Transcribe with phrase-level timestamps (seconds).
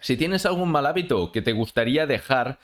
[0.00, 2.58] Si tienes algún mal hábito que te gustaría dejar,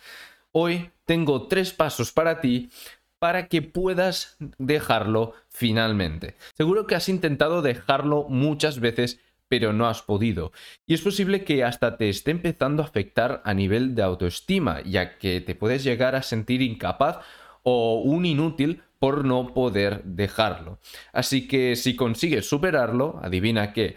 [0.53, 2.71] hoy tengo tres pasos para ti
[3.19, 6.37] para que puedas dejarlo finalmente.
[6.55, 10.53] Seguro que has intentado dejarlo muchas veces pero no has podido.
[10.87, 15.19] Y es posible que hasta te esté empezando a afectar a nivel de autoestima, ya
[15.19, 17.19] que te puedes llegar a sentir incapaz
[17.63, 20.79] o un inútil por no poder dejarlo.
[21.13, 23.97] Así que si consigues superarlo, adivina que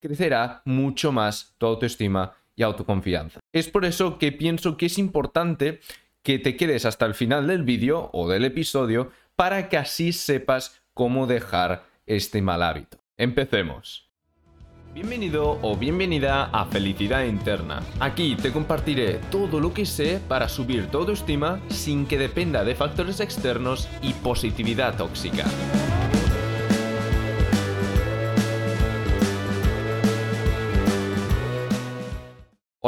[0.00, 3.40] crecerá mucho más tu autoestima y autoconfianza.
[3.52, 5.80] Es por eso que pienso que es importante
[6.22, 10.82] que te quedes hasta el final del vídeo o del episodio para que así sepas
[10.92, 12.98] cómo dejar este mal hábito.
[13.16, 14.10] Empecemos.
[14.92, 17.80] Bienvenido o bienvenida a Felicidad Interna.
[18.00, 22.74] Aquí te compartiré todo lo que sé para subir tu autoestima sin que dependa de
[22.74, 25.44] factores externos y positividad tóxica.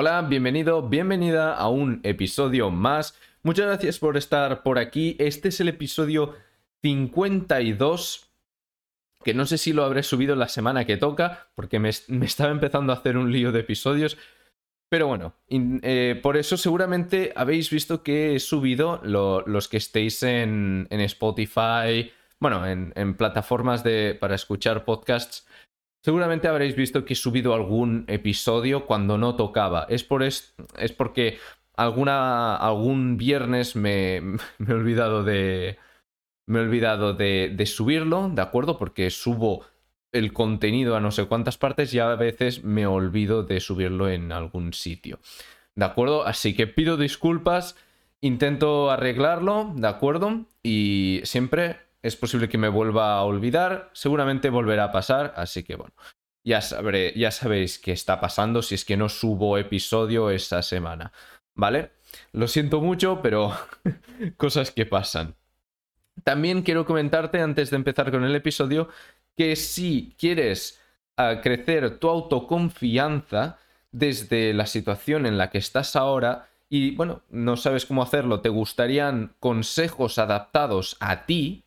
[0.03, 3.15] Hola, bienvenido, bienvenida a un episodio más.
[3.43, 5.15] Muchas gracias por estar por aquí.
[5.19, 6.37] Este es el episodio
[6.81, 8.33] 52,
[9.23, 12.95] que no sé si lo habré subido la semana que toca, porque me, estaba empezando
[12.95, 14.17] a hacer un lío de episodios.
[14.89, 20.89] Pero bueno, eh, por eso seguramente habéis visto que he subido los que estéis en,
[20.91, 25.47] Spotify, bueno, en, en plataformas de, para escuchar podcasts
[26.03, 29.87] Seguramente habréis visto que he subido algún episodio cuando no tocaba.
[29.89, 31.39] Es, por es, es porque
[31.77, 35.79] alguna, algún viernes me, he olvidado de.
[36.47, 38.77] Me he olvidado de, de subirlo, ¿de acuerdo?
[38.77, 39.65] Porque subo
[40.11, 44.33] el contenido a no sé cuántas partes y a veces me olvido de subirlo en
[44.33, 45.21] algún sitio.
[45.77, 46.27] ¿De acuerdo?
[46.27, 47.77] Así que pido disculpas,
[48.21, 50.47] intento arreglarlo, ¿de acuerdo?
[50.63, 55.77] Y siempre es posible que me vuelva a olvidar, seguramente volverá a pasar, así que
[55.77, 55.95] bueno,
[56.45, 61.13] ya, sabré, ya sabéis qué está pasando si es que no subo episodio esa semana,
[61.55, 61.93] ¿vale?
[62.33, 63.55] Lo siento mucho, pero
[64.37, 65.37] cosas que pasan.
[66.25, 68.89] También quiero comentarte antes de empezar con el episodio
[69.37, 70.81] que si quieres
[71.17, 73.59] ah, crecer tu autoconfianza
[73.93, 78.49] desde la situación en la que estás ahora y bueno, no sabes cómo hacerlo, te
[78.49, 81.65] gustarían consejos adaptados a ti,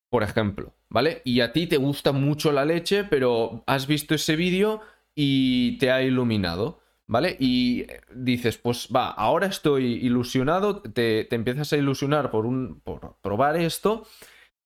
[0.09, 1.21] por ejemplo, ¿vale?
[1.25, 4.81] Y a ti te gusta mucho la leche, pero has visto ese vídeo
[5.15, 6.81] y te ha iluminado.
[7.09, 7.37] ¿Vale?
[7.41, 13.57] Y dices, pues va, ahora estoy ilusionado, te, empiezas a ilusionar por, un, por probar
[13.57, 14.07] esto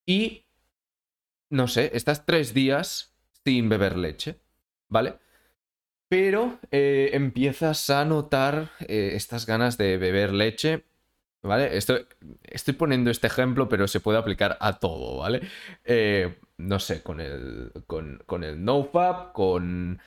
[0.04, 0.44] y,
[1.50, 3.14] no sé, estás tres días
[3.44, 4.40] sin beber leche,
[4.88, 5.14] ¿vale?
[6.08, 10.84] Pero eh, empiezas a notar eh, estas ganas de beber leche,
[11.42, 11.76] ¿vale?
[11.76, 12.06] Estoy,
[12.42, 15.42] estoy poniendo este ejemplo, pero se puede aplicar a todo, ¿vale?
[15.84, 20.00] Eh, no sé, con el, con, con el NoFap, con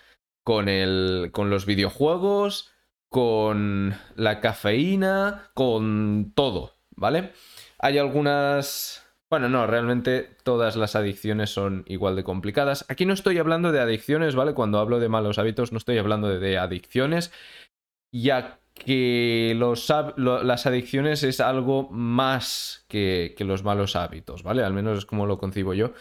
[0.45, 2.71] con, el, con los videojuegos,
[3.09, 7.31] con la cafeína, con todo, ¿vale?
[7.79, 9.01] Hay algunas...
[9.27, 12.85] Bueno, no, realmente todas las adicciones son igual de complicadas.
[12.89, 14.53] Aquí no estoy hablando de adicciones, ¿vale?
[14.53, 17.31] Cuando hablo de malos hábitos no estoy hablando de, adicciones,
[18.13, 24.63] ya que las adicciones es algo más que, los malos hábitos, ¿vale?
[24.63, 25.93] Al menos es como lo concibo yo.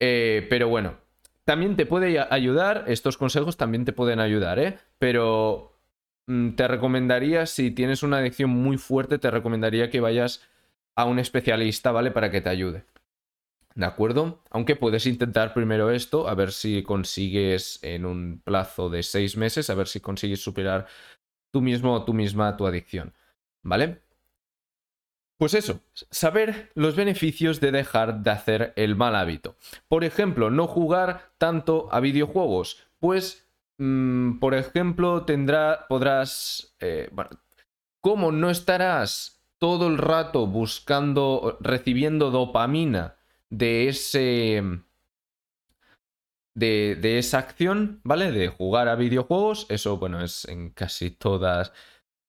[0.00, 0.98] Eh, pero bueno,
[1.46, 4.78] también te puede ayudar, estos consejos también te pueden ayudar, ¿eh?
[4.98, 5.78] Pero
[6.26, 10.42] mm, te recomendaría, si tienes una adicción muy fuerte, te recomendaría que vayas
[10.96, 12.10] a un especialista, ¿vale?
[12.10, 12.84] Para que te ayude.
[13.76, 14.42] ¿De acuerdo?
[14.50, 19.70] Aunque puedes intentar primero esto, a ver si consigues en un plazo de seis meses,
[19.70, 20.86] a ver si consigues superar
[21.52, 23.14] tú mismo o tú misma tu adicción.
[23.62, 24.02] ¿Vale?
[25.38, 25.80] Pues eso,
[26.10, 29.56] saber los beneficios de dejar de hacer el mal hábito.
[29.86, 32.86] Por ejemplo, no jugar tanto a videojuegos.
[32.98, 33.46] Pues,
[33.78, 37.30] mm, por ejemplo, tendrá, podrás, eh, bueno,
[38.00, 43.16] ¿cómo no estarás todo el rato buscando, recibiendo dopamina
[43.50, 44.62] de ese.
[46.54, 48.32] De, de, esa acción, ¿vale?
[48.32, 49.66] De jugar a videojuegos.
[49.68, 51.72] Eso, bueno, es en casi todas.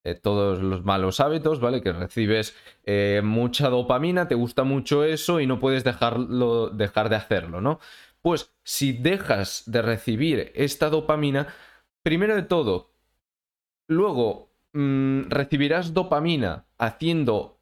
[0.10, 1.82] Eh, todos los malos hábitos, ¿vale?
[1.82, 2.56] Que recibes
[2.86, 7.80] eh, mucha dopamina, te gusta mucho eso y no puedes dejarlo, dejar de hacerlo, ¿no?
[8.22, 11.48] Pues si dejas de recibir esta dopamina,
[12.04, 12.92] primero de todo,
[13.88, 17.60] luego mm, recibirás dopamina haciendo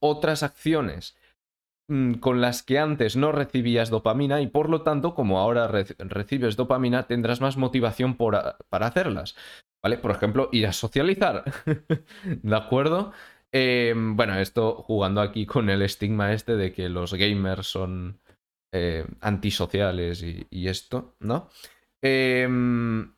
[0.00, 1.16] otras acciones
[1.90, 6.54] Mm, con las que antes no recibías dopamina y por lo tanto, como ahora recibes
[6.54, 9.34] dopamina, tendrás más motivación para hacerlas.
[9.82, 9.98] ¿Vale?
[9.98, 11.44] Por ejemplo, ir a socializar.
[12.24, 13.12] ¿De acuerdo?
[13.52, 18.20] Em, bueno, esto jugando aquí con el estigma este de que los gamers son
[18.72, 21.48] eh, antisociales y, esto, ¿no?
[22.02, 23.14] Em,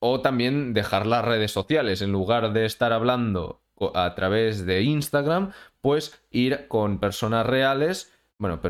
[0.00, 3.62] o también dejar las redes sociales en lugar de estar hablando
[3.94, 8.60] a través de Instagram, pues ir con personas reales, bueno,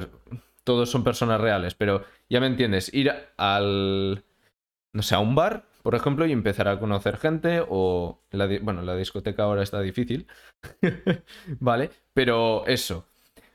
[0.65, 4.25] todos son personas reales, pero ya me entiendes, ir al,
[4.93, 8.83] no sé, a un bar, por ejemplo, y empezar a conocer gente, o, la, bueno,
[8.83, 10.27] la discoteca ahora está difícil,
[11.61, 11.89] ¿vale?
[12.13, 13.07] Pero eso,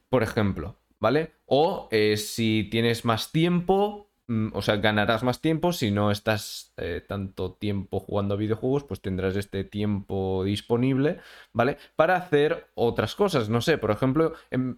[0.09, 1.33] por ejemplo, ¿vale?
[1.45, 5.73] O eh, si tienes más tiempo, Mm, o sea, ganarás más tiempo.
[5.73, 11.19] Si no estás eh, tanto tiempo jugando a videojuegos, pues tendrás este tiempo disponible,
[11.51, 11.77] ¿vale?
[11.95, 13.49] Para hacer otras cosas.
[13.49, 14.77] No sé, por ejemplo, em,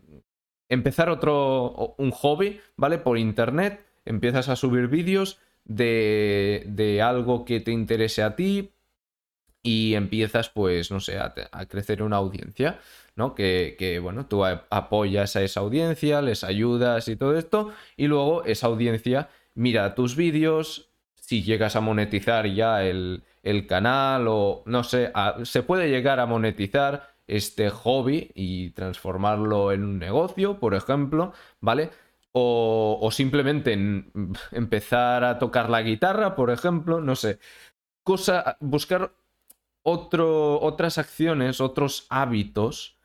[0.70, 2.98] empezar otro, un hobby, ¿vale?
[2.98, 8.72] Por internet, empiezas a subir vídeos de, de algo que te interese a ti
[9.62, 12.80] y empiezas, pues, no sé, a, a crecer una audiencia.
[13.16, 13.34] ¿no?
[13.34, 18.68] Que, bueno, tú apoyas a esa audiencia, les ayudas y todo esto, y luego esa
[18.68, 23.24] audiencia mira tus vídeos, si llegas a monetizar ya el,
[23.68, 25.12] canal o no sé,
[25.44, 31.90] se puede llegar a monetizar este hobby y transformarlo en un negocio, por ejemplo, ¿vale?
[32.38, 33.74] O, simplemente
[34.52, 37.40] empezar a tocar la guitarra, por ejemplo, no sé.
[38.04, 39.14] Cosa, buscar
[39.84, 42.96] otras acciones, otros hábitos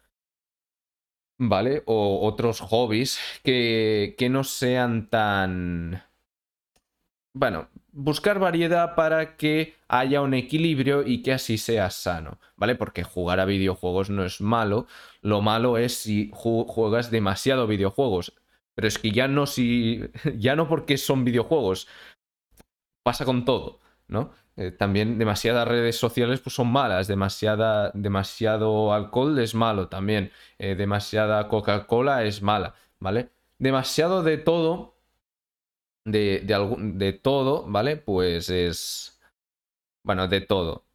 [1.40, 1.82] ¿vale?
[1.86, 6.04] O otros hobbies que, que no sean tan...
[7.32, 12.74] Bueno, buscar variedad para que haya un equilibrio y que así sea sano, ¿vale?
[12.74, 14.86] Porque jugar a videojuegos no es malo,
[15.22, 18.34] lo malo es si juegas demasiado videojuegos,
[18.74, 20.02] pero es que ya no si
[20.38, 21.88] ya no porque son videojuegos,
[23.02, 24.32] pasa con todo, ¿no?
[24.56, 30.74] Eh, también demasiadas redes sociales pues, son malas, demasiada, demasiado alcohol es malo también, eh,
[30.74, 33.30] demasiada Coca-Cola es mala, ¿vale?
[33.58, 34.96] Demasiado de todo,
[36.04, 37.96] de, de, de todo, ¿vale?
[37.96, 39.20] Pues es...
[40.02, 40.86] Bueno, de todo.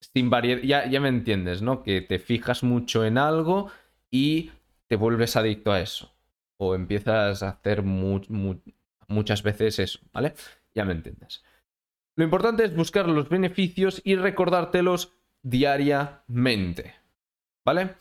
[0.00, 1.82] Sin variedad, ya, ya me entiendes, ¿no?
[1.82, 3.70] Que te fijas mucho en algo
[4.10, 4.52] y
[4.88, 6.12] te vuelves adicto a eso.
[6.58, 10.34] O empiezas a hacer muchas veces eso, ¿vale?
[10.74, 11.42] Ya me entiendes.
[12.16, 16.94] Lo importante es buscar los beneficios y recordártelos diariamente.
[17.64, 17.94] ¿Vale?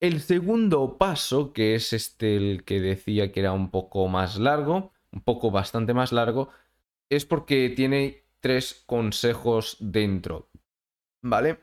[0.00, 4.92] El segundo paso, que es este el que decía que era un poco más largo,
[5.10, 6.50] un poco bastante más largo,
[7.10, 10.48] es porque tiene tres consejos dentro.
[11.22, 11.58] ¿Vale?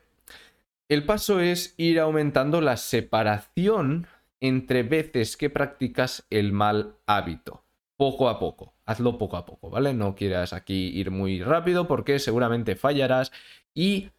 [0.88, 4.06] El paso es ir aumentando la separación
[4.40, 7.64] entre veces que practicas el mal hábito,
[7.96, 9.94] poco a poco hazlo poco a poco, ¿vale?
[9.94, 13.30] No quieras aquí ir muy rápido porque seguramente fallarás
[13.72, 14.10] y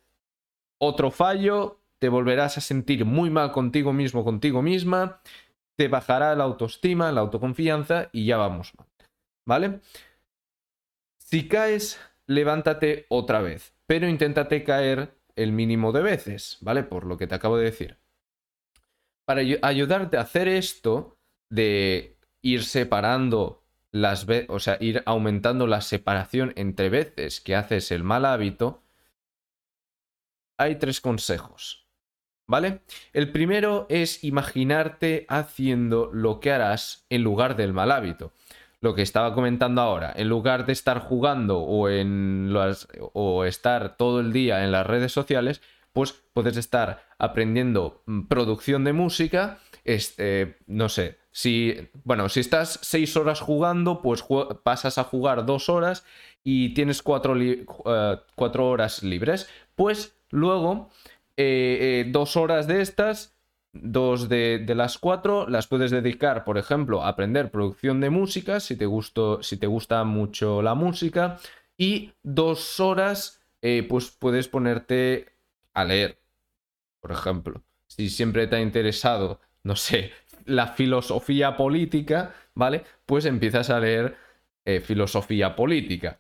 [0.78, 5.20] otro fallo, te volverás a sentir muy mal contigo mismo, contigo misma,
[5.76, 8.88] te bajará la autoestima, la autoconfianza y ya vamos mal,
[9.46, 9.82] ¿vale?
[11.18, 16.84] Si caes, levántate otra vez, pero inténtate caer el mínimo de veces, ¿vale?
[16.84, 18.01] Por lo que te acabo de decir.
[19.32, 21.18] Para ayudarte a hacer esto,
[21.50, 28.04] de ir separando las o sea, ir aumentando la separación entre veces que haces el
[28.04, 28.84] mal hábito,
[30.58, 31.88] hay tres consejos.
[32.46, 32.82] ¿Vale?
[33.14, 38.34] El primero es imaginarte haciendo lo que harás en lugar del mal hábito.
[38.82, 42.54] Lo que estaba comentando ahora, en lugar de estar jugando o, en
[43.14, 45.62] o estar todo el día en las redes sociales,
[45.94, 52.80] pues puedes estar aprendiendo mm, producción de música, este, no sé, si, bueno, si estás
[52.82, 54.24] seis horas jugando, pues
[54.64, 56.06] pasas a jugar dos horas
[56.44, 57.66] y tienes cuatro, eh,
[58.38, 60.90] horas libres, pues luego
[61.38, 63.38] eh, dos horas de estas,
[63.74, 68.76] dos de, las cuatro, las puedes dedicar, por ejemplo, a aprender producción de música, si
[68.76, 68.86] te,
[69.42, 71.40] si te gusta mucho la música,
[71.78, 73.42] y dos horas,
[73.88, 75.31] pues puedes ponerte
[75.74, 76.20] a leer,
[77.00, 77.64] por ejemplo.
[77.88, 80.12] Si siempre te ha interesado, no sé,
[80.46, 82.84] la filosofía política, ¿vale?
[83.06, 84.18] Pues empiezas a leer
[84.66, 86.20] eh, filosofía política.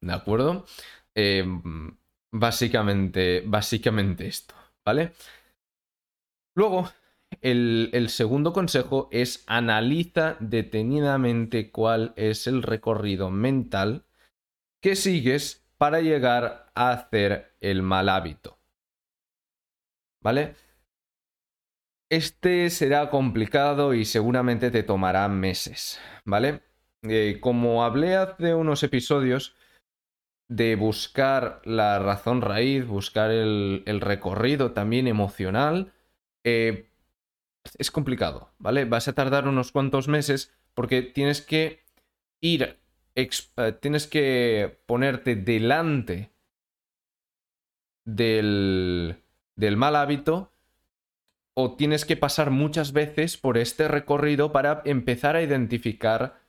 [0.00, 0.64] ¿De acuerdo?
[1.14, 1.44] Eh,
[2.32, 5.12] básicamente, básicamente esto, ¿vale?
[6.54, 6.90] Luego,
[7.42, 14.04] el, el, segundo consejo es analiza detenidamente cuál es el recorrido mental
[14.80, 18.58] que sigues para llegar a hacer el mal hábito.
[20.22, 20.54] ¿Vale?
[22.10, 26.60] Este será complicado y seguramente te tomará meses, ¿vale?
[27.02, 29.56] Eh, como hablé hace unos episodios
[30.50, 35.94] de buscar la razón raíz, buscar el, recorrido también emocional,
[36.44, 36.90] eh,
[37.78, 38.84] es complicado, ¿vale?
[38.84, 41.84] Vas a tardar unos cuantos meses porque tienes que
[42.42, 42.78] ir
[43.80, 46.30] tienes que ponerte delante
[48.04, 49.16] del,
[49.56, 50.52] del mal hábito
[51.54, 56.40] o tienes que pasar muchas veces por este recorrido para empezar a identificar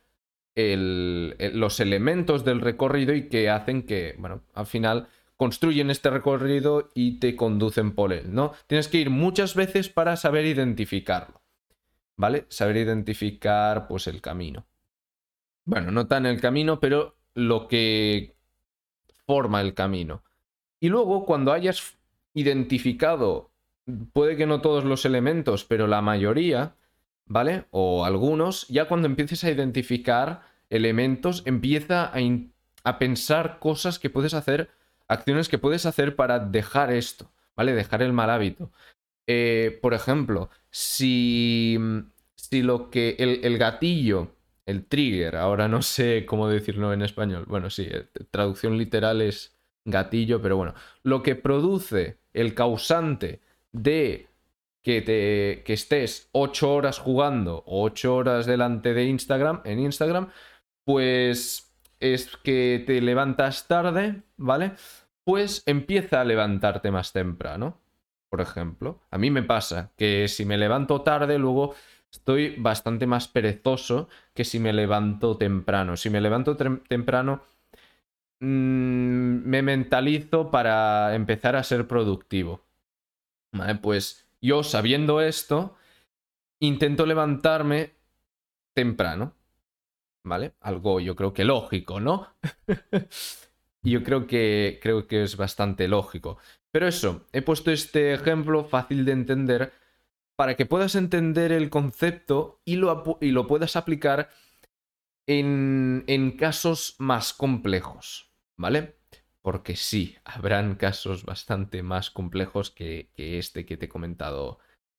[0.54, 7.18] los elementos del recorrido y que hacen que, bueno, al final construyen este recorrido y
[7.18, 8.52] te conducen por él, ¿no?
[8.66, 11.40] Tienes que ir muchas veces para saber identificarlo,
[12.16, 12.44] ¿vale?
[12.48, 14.66] Saber identificar, pues, el camino
[15.64, 18.36] bueno, no tan el camino, pero lo que
[19.26, 20.22] forma el camino.
[20.80, 21.96] Y luego, cuando hayas
[22.34, 23.50] identificado,
[24.12, 26.74] puede que no todos los elementos, pero la mayoría,
[27.26, 27.66] ¿vale?
[27.70, 32.12] O algunos, ya cuando empieces a identificar elementos, empieza
[32.84, 34.70] a, pensar cosas que puedes hacer,
[35.06, 37.74] acciones que puedes hacer para dejar esto, ¿vale?
[37.74, 38.70] Dejar el mal hábito.
[39.28, 41.78] Eh, por ejemplo, si,
[42.34, 44.32] si lo que el gatillo
[44.66, 47.44] el trigger, ahora no sé cómo decirlo en español.
[47.46, 53.40] Bueno, sí, eh, traducción literal es gatillo, pero bueno, lo que produce el causante
[53.72, 54.28] de
[54.82, 60.28] que, te, que estés 8 horas jugando o 8 horas delante de Instagram, en Instagram,
[60.84, 64.72] pues es que te levantas tarde, ¿vale?
[65.24, 67.78] Pues empieza a levantarte más temprano,
[68.28, 69.00] por ejemplo.
[69.10, 71.74] A mí me pasa que si me levanto tarde, luego
[72.12, 75.96] estoy bastante más perezoso que si me levanto temprano.
[75.96, 77.42] Si me levanto temprano,
[78.40, 82.60] mm, me mentalizo para empezar a ser productivo.
[83.82, 85.76] Pues yo sabiendo esto,
[86.60, 87.92] intento levantarme
[88.74, 89.34] temprano.
[90.24, 90.52] ¿Vale?
[90.60, 92.28] Algo yo creo que lógico, ¿no?
[93.82, 96.38] yo creo que, creo que es bastante lógico.
[96.70, 99.72] Pero eso, he puesto este ejemplo fácil de entender
[100.36, 104.30] para que puedas entender el concepto y lo, y lo puedas aplicar
[105.26, 108.96] en, en, casos más complejos, ¿vale?
[109.40, 114.58] Porque sí, habrán casos bastante más complejos que, este que te he comentado,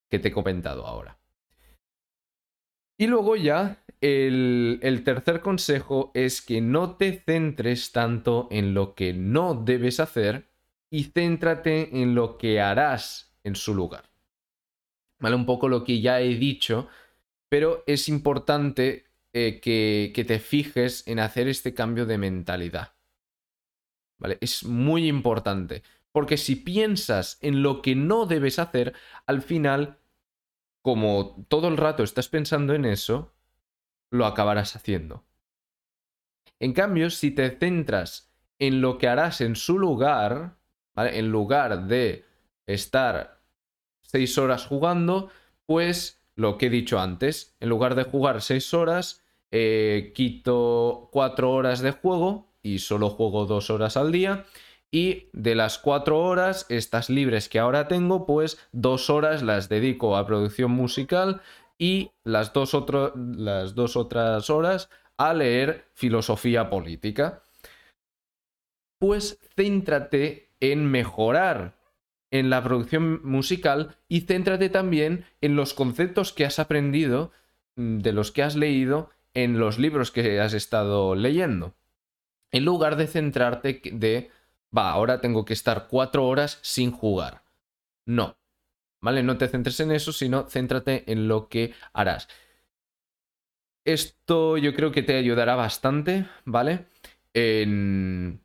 [0.09, 1.19] que te he comentado ahora.
[2.97, 8.93] Y luego ya, el, el tercer consejo es que no te centres tanto en lo
[8.95, 10.47] que no debes hacer
[10.89, 14.12] y céntrate en lo que harás en su lugar.
[15.23, 15.37] ¿Vale?
[15.37, 16.89] Un poco lo que ya he dicho,
[17.47, 22.95] pero es importante eh, que, que te fijes en hacer este cambio de mentalidad.
[24.19, 24.37] ¿Vale?
[24.41, 29.97] Es muy importante, porque si piensas en lo que no debes hacer, al final,
[30.81, 33.33] como todo el rato estás pensando en eso,
[34.11, 35.23] lo acabarás haciendo.
[36.59, 40.57] En cambio, si te centras en lo que harás en su lugar,
[40.93, 41.17] ¿vale?
[41.17, 42.25] en lugar de
[42.67, 43.42] estar
[44.13, 45.29] seis horas jugando,
[45.65, 51.51] pues lo que he dicho antes, en lugar de jugar seis horas, eh, quito cuatro
[51.51, 54.45] horas de juego y solo juego dos horas al día.
[54.91, 60.15] Y de las cuatro horas, estas libres que ahora tengo, pues dos horas las dedico
[60.15, 61.41] a producción musical
[61.79, 62.77] y las dos,
[63.15, 67.41] las dos otras horas a leer filosofía política.
[68.99, 71.82] Pues céntrate en mejorar
[72.33, 77.31] en la producción musical y céntrate también en los conceptos que has aprendido,
[77.75, 81.75] mm, de los que has leído en los libros que has estado leyendo.
[82.51, 84.31] En lugar de centrarte de,
[84.75, 87.43] va, ahora tengo que estar cuatro horas sin jugar.
[88.05, 88.35] No.
[88.99, 89.21] ¿Vale?
[89.21, 92.27] No te centres en eso, sino céntrate en lo que harás.
[93.85, 96.87] Esto yo creo que te ayudará bastante, ¿vale?
[97.33, 98.42] En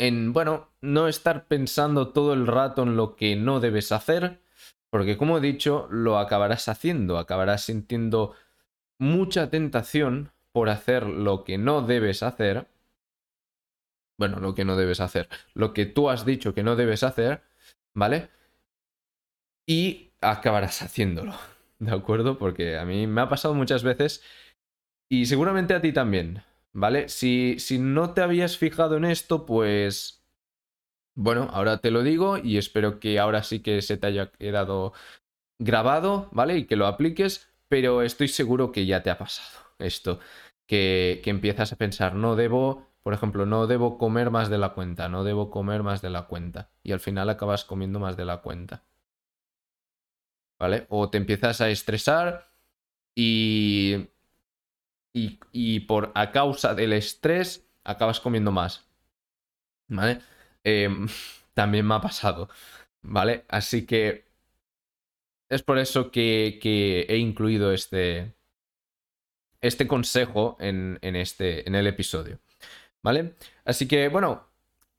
[0.00, 4.40] en, bueno, no estar pensando todo el rato en lo que no debes hacer,
[4.88, 8.34] porque como he dicho, lo acabarás haciendo, acabarás sintiendo
[8.98, 12.66] mucha tentación por hacer lo que no debes hacer.
[14.18, 17.42] Bueno, lo que no debes hacer, lo que tú has dicho que no debes hacer,
[17.92, 18.30] ¿vale?
[19.66, 21.34] Y acabarás haciéndolo,
[21.78, 22.38] ¿de acuerdo?
[22.38, 24.22] Porque a mí me ha pasado muchas veces
[25.10, 26.42] y seguramente a ti también.
[26.72, 27.08] ¿Vale?
[27.08, 30.24] Si, si no te habías fijado en esto, pues...
[31.14, 34.92] Bueno, ahora te lo digo y espero que ahora sí que se te haya quedado
[35.58, 36.56] grabado, ¿vale?
[36.58, 40.20] Y que lo apliques, pero estoy seguro que ya te ha pasado esto,
[40.66, 44.70] que, que empiezas a pensar, no debo, por ejemplo, no debo comer más de la
[44.70, 48.24] cuenta, no debo comer más de la cuenta, y al final acabas comiendo más de
[48.24, 48.84] la cuenta.
[50.58, 50.86] ¿Vale?
[50.90, 52.50] O te empiezas a estresar
[53.14, 54.08] y
[55.12, 58.86] y, por a causa del estrés acabas comiendo más.
[59.88, 60.20] ¿Vale?
[60.64, 61.08] Em,
[61.54, 62.48] también me ha pasado.
[63.02, 63.44] ¿Vale?
[63.48, 64.26] Así que
[65.48, 68.34] es por eso que, que he incluido este,
[69.60, 72.38] este consejo en, en, este, en el episodio.
[73.02, 73.34] ¿Vale?
[73.64, 74.50] Así que, bueno,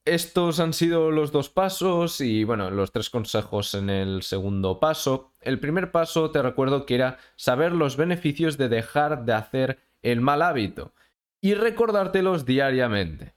[0.06, 5.34] estos han sido los dos pasos y, bueno, los tres consejos en el segundo paso.
[5.40, 10.22] El primer paso te recuerdo que era saber los beneficios de dejar de hacer el
[10.22, 10.94] mal hábito
[11.42, 13.34] y recordártelos diariamente.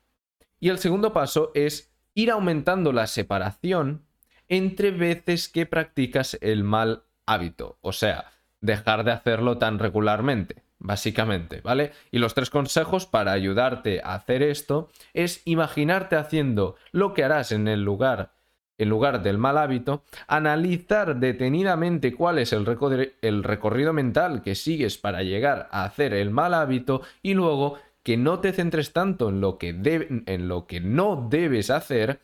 [0.61, 4.05] Y el segundo paso es ir aumentando la separación
[4.49, 11.61] entre veces que practicas el mal hábito, o sea, dejar de hacerlo tan regularmente, básicamente,
[11.63, 11.93] ¿vale?
[12.11, 17.53] Y los tres consejos para ayudarte a hacer esto es imaginarte haciendo lo que harás
[17.53, 18.33] en el lugar
[18.79, 25.23] en lugar del mal hábito, analizar detenidamente cuál es el, recorrido mental que sigues para
[25.23, 29.59] llegar a hacer el mal hábito y luego que no te centres tanto en lo
[29.59, 29.69] que,
[30.27, 32.21] en lo que no debes hacer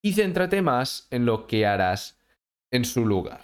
[0.00, 2.18] y céntrate más en lo que harás
[2.70, 3.42] en su lugar.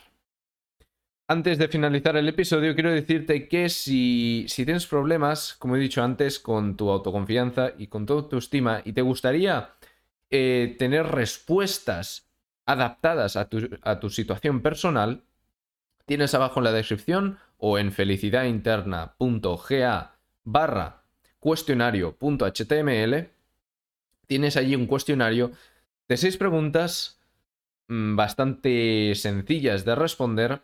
[1.31, 6.03] Antes de finalizar el episodio, quiero decirte que si, si, tienes problemas, como he dicho
[6.03, 9.75] antes, con tu autoconfianza y con tu autoestima y te gustaría
[10.31, 12.28] eh, tener respuestas
[12.69, 15.25] adaptadas a tu, situación personal,
[16.05, 21.03] tienes abajo en la descripción o en felicidadinterna.ga barra
[21.39, 23.31] cuestionario.html,
[24.27, 25.53] tienes allí un cuestionario
[26.09, 27.23] de seis preguntas
[27.89, 30.61] mm, bastante sencillas de responder,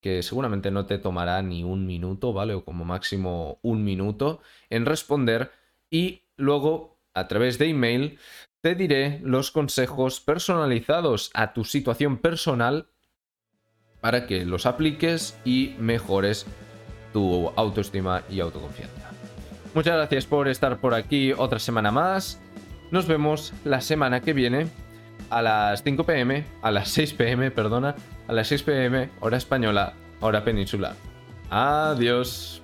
[0.00, 2.54] que seguramente no te tomará ni un minuto, ¿vale?
[2.54, 5.50] O como máximo un minuto en responder
[5.90, 8.20] y luego a través de email
[8.62, 12.86] te diré los consejos personalizados a tu situación personal
[14.00, 16.46] para que los apliques y mejores
[17.12, 19.10] tu autoestima y autoconfianza.
[19.74, 22.40] Muchas gracias por estar por aquí otra semana más.
[22.90, 24.68] Nos vemos la semana que viene
[25.28, 27.96] a las 5 pm, a las 6 pm, perdona,
[28.28, 30.94] a las 6 pm, hora española, hora peninsular.
[31.50, 32.61] Adiós.